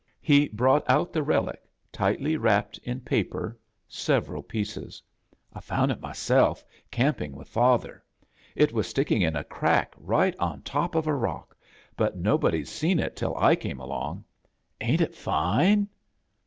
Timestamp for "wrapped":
2.35-2.79